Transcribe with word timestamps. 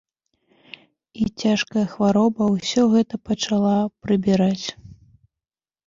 І 1.23 1.27
цяжкая 1.43 1.85
хвароба 1.93 2.43
ўсё 2.55 2.81
гэта 2.97 3.23
пачала 3.31 3.77
прыбіраць. 4.05 4.67